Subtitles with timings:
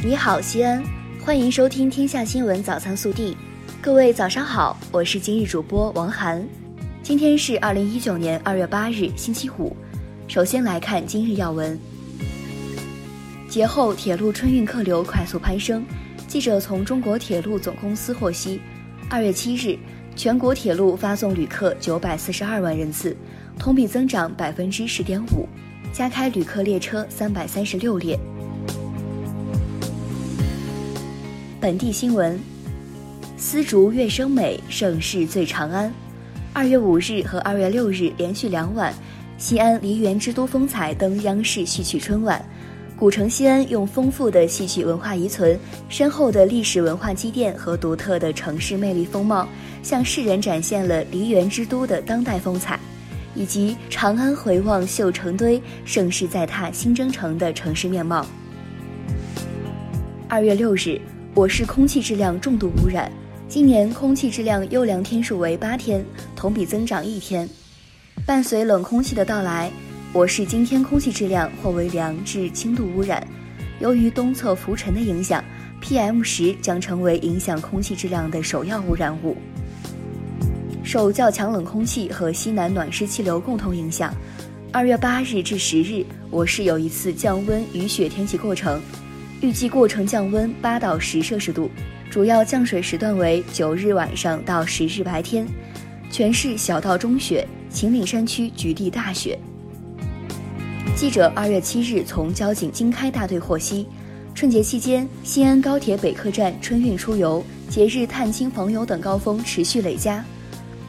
[0.00, 0.80] 你好，西安，
[1.24, 3.32] 欢迎收听《天下新闻早餐速递》。
[3.82, 6.46] 各位早上好，我是今日主播王涵。
[7.02, 9.76] 今天是二零一九年二月八日，星期五。
[10.28, 11.76] 首先来看今日要闻。
[13.48, 15.84] 节后铁路春运客流快速攀升。
[16.28, 18.60] 记者从中国铁路总公司获悉，
[19.10, 19.76] 二月七日，
[20.14, 23.16] 全国铁路发送旅客九百四十二万人次，
[23.58, 25.48] 同比增长百分之十点五，
[25.92, 28.16] 加开旅客列车三百三十六列。
[31.60, 32.38] 本地新闻：
[33.36, 35.92] 丝竹乐声美，盛世醉长安。
[36.52, 38.94] 二月五日和二月六日连续两晚，
[39.38, 42.40] 西安梨园之都风采登央视戏曲春晚。
[42.96, 45.58] 古城西安用丰富的戏曲文化遗存、
[45.88, 49.48] 深厚的历史文化积淀和独特的城市魅力风貌，
[49.82, 52.78] 向世人展现了梨园之都的当代风采，
[53.34, 58.24] 以及长安回望绣成堆、盛世再踏新征程的城市面貌。
[60.28, 61.00] 二月六日，
[61.38, 63.08] 我市空气质量重度污染，
[63.48, 67.48] 今年空气质量优良天数为八天，同比增长一天。
[68.26, 69.70] 伴随冷空气的到来。
[70.12, 73.24] 我市今天空气质量或为良至轻度污染，
[73.78, 75.40] 由于东侧浮尘的影响
[75.80, 79.36] ，PM 十将成为影响空气质量的首要污染物。
[80.82, 84.12] 受较强冷空气和西南暖湿气流共同影响，
[84.72, 88.82] 二月八日至十日，我市有一次降温雨雪天气过程，
[89.40, 91.70] 预计过程降温八到十摄氏度，
[92.10, 95.46] 主要降水时段为九日晚上到十日白天，
[96.10, 99.38] 全市小到中雪，秦岭山区局地大雪。
[100.96, 103.86] 记者二月七日从交警经开大队获悉，
[104.34, 110.24] 春节期间，西安高铁北客站春运出游、节日探亲访友等高峰持续累加。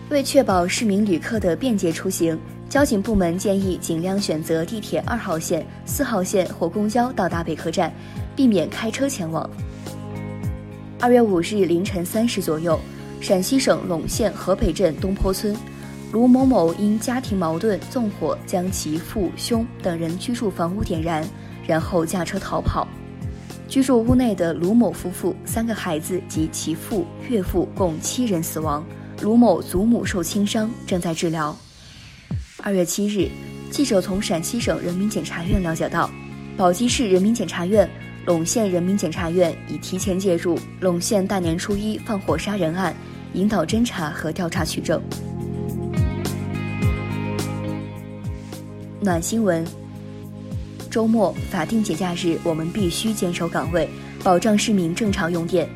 [0.10, 2.36] 为确保市民旅客的便捷出行，
[2.70, 7.92] 交警部门建议尽量选择地铁二号线、四号线或公交到达北客站，
[8.36, 9.50] 避免开车前往。
[11.00, 12.80] 二月五日凌晨三时左右，
[13.20, 15.58] 陕西省陇县河北镇东坡村。
[16.12, 21.28] 卢某某因家庭矛盾纵火，将其父、兄等人居住房屋点燃，
[21.66, 22.88] 然后驾车逃跑。
[23.68, 28.84] 居住屋内的卢某夫妇、三个孩子及其父、岳父共七人死亡，
[29.22, 31.56] 卢某祖母受轻伤，正在治疗。
[32.62, 33.30] 二月七日，
[33.72, 36.10] 记者从陕西省人民检察院了解到，
[36.58, 37.90] 宝鸡市人民检察院、
[38.26, 42.94] 陇县人民检察院已提前介入陇县大年初一放火杀人案，
[43.34, 45.02] 引导侦查和调查取证。
[49.00, 49.66] 暖新闻：
[50.92, 53.90] 周末法定节假日，我们必须坚守岗位，
[54.22, 55.68] 保障市民正常用电。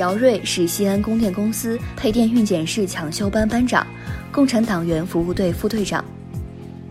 [0.00, 3.86] 姚瑞是西安供电公司配电运检室抢修班班长，
[4.32, 6.02] 共产党员服务队副队长。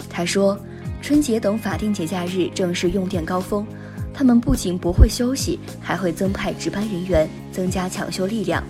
[0.07, 0.55] 他说，
[1.01, 3.65] 春节等法定节假日正是用电高峰，
[4.13, 8.63] 他们不仅不会休息，还会增派值班人员，增加抢修力量，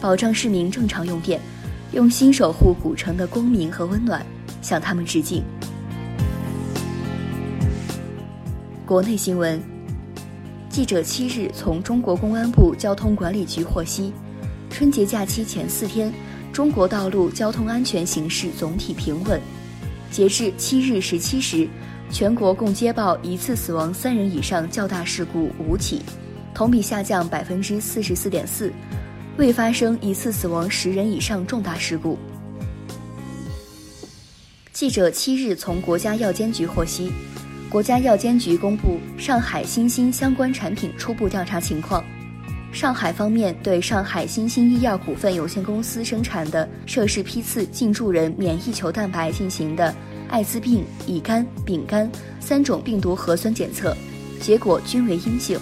[0.00, 1.40] 保障市民正常用电，
[1.92, 4.26] 用心守护古城的光明和温暖，
[4.60, 5.44] 向他们致敬。
[8.84, 9.62] 国内新闻，
[10.74, 14.12] 记者七日从中国公安部交通管理局获悉，
[14.68, 16.12] 春节假期前四天，
[16.52, 19.40] 中国道路交通安全形势总体平稳。
[20.10, 21.68] 截至七日十七时，
[22.10, 26.02] 全国共接报一次死亡三人以上较大事故五起，
[26.52, 28.72] 同比下降百分之四十四点四，
[29.36, 32.18] 未发生一次死亡十人以上重大事故。
[34.72, 37.12] 记者七日从国家药监局获悉。
[37.74, 42.04] 国家药监局公布上海新兴相关产品初步调查情况。
[42.70, 49.92] 上海方面对上海新兴医药股份有限公司生产的涉事批次进驻人免疫球蛋白进行的
[50.28, 52.08] 艾滋病、乙肝、丙肝
[52.38, 53.92] 三种病毒核酸检测，
[54.40, 55.58] 结果均为阴性。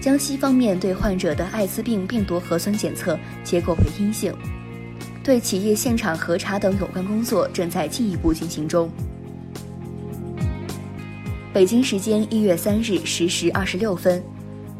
[0.00, 4.34] 江西方面对患者的艾滋病病毒核酸检测结果为阴性。
[5.22, 8.90] 对企业现场核查等有关工作正在进一步进行中。
[11.52, 14.22] 北京时间一月三日十时二十六分，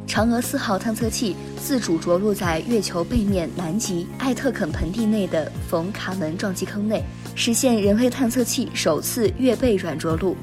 [0.06, 7.04] 嫦娥四号探测器自主着陆在月球背面南极艾特肯盆地内的冯卡门撞击坑内，
[7.34, 10.34] 实现人类探测器首次月背软着陆。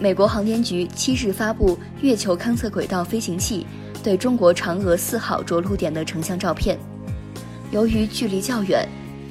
[0.00, 3.64] 美国航天局七日发布月球勘测轨道飞行器
[4.02, 6.76] 对中国嫦娥四号着陆点的成像照片。
[7.70, 8.84] 由于距离较远，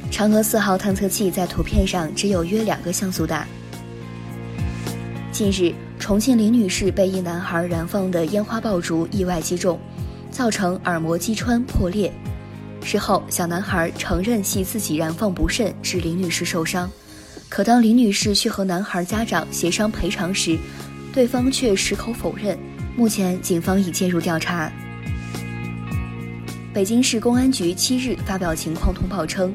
[0.09, 3.45] 嫦娥四号探测器在图片上只有约两个像素大。
[5.33, 5.75] 近日。
[6.05, 9.79] 重庆林女士被一男孩燃放的烟花爆竹意外击中，
[10.29, 12.13] 造成耳膜击穿破裂。
[12.83, 16.87] 事后，小男孩承认系自己燃放不慎致林女士受伤。
[17.49, 20.59] 可当林女士去和男孩家长协商赔偿时，
[21.11, 22.55] 对方却矢口否认。
[22.95, 24.71] 目前，警方已介入调查。
[26.71, 29.51] 北京市公安局七日发表情况通报称，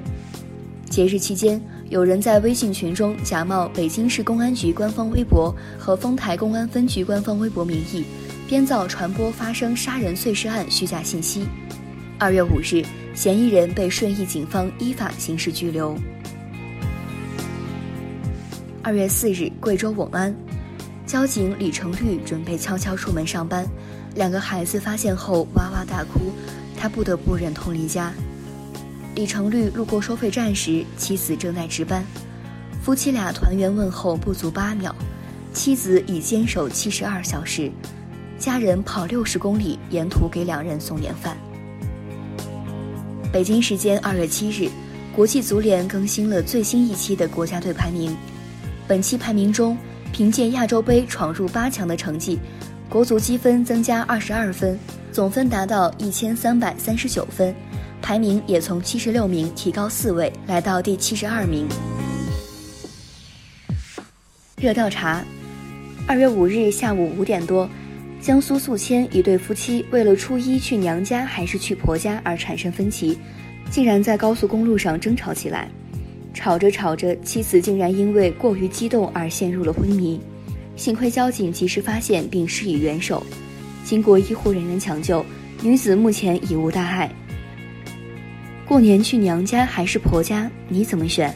[0.90, 8.04] 节日期间，有人在微信群中假冒北京市公安局官方微博和丰台公安分局官方微博名义，
[8.48, 11.48] 编造传播发生杀人碎尸案虚假信息。
[12.16, 15.98] 二月五日，嫌疑人被顺义警方依法刑事拘留。
[18.84, 20.32] 二月四日，贵州瓮安，
[21.04, 23.66] 交警李成绿准备悄悄出门上班，
[24.14, 26.32] 两个孩子发现后哇哇大哭。
[26.76, 28.12] 他不得不忍痛离家。
[29.20, 32.02] 李成绿路过收费站时，妻子正在值班。
[32.80, 34.96] 夫妻俩团圆问候不足八秒，
[35.52, 37.70] 妻子已坚守七十二小时，
[38.38, 41.36] 家人跑六十公里，沿途给两人送年饭。
[43.30, 44.70] 北京时间二月七日，
[45.14, 48.16] 国际足联更新了最新一期的国家队排名。
[48.88, 49.76] 本期排名中，
[50.14, 52.38] 凭借亚洲杯闯入八强的成绩，
[52.88, 54.78] 国足积分增加二十二分。
[55.12, 57.52] 总分达到一千三百三十九分，
[58.02, 61.66] 排名也从七十六名提高四位，来到第七十二名。
[64.56, 65.24] 热调查：
[66.06, 67.68] 二月五日下午五点多，
[68.20, 73.18] 江苏宿迁一对夫妻为了初一去娘家还是去婆家而产生分歧，
[73.70, 75.68] 竟然在高速公路上争吵起来。
[76.34, 80.20] 吵着吵着，妻子竟然因为过于激动而陷入了昏迷，
[80.76, 83.24] 幸亏交警及时发现并施以援手。
[83.84, 85.24] 经过医护人员抢救，
[85.62, 87.10] 女子目前已无大碍。
[88.70, 91.34] 过年去娘家还是婆家，你怎么选？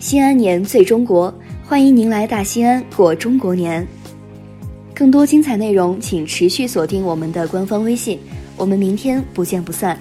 [0.00, 1.32] 西安年最中国，
[1.64, 3.86] 欢迎您来大西安过中国年。
[4.92, 8.18] 更多精彩内容，请持续锁定我们的官方微信。
[8.56, 9.96] 我们明天不见不散。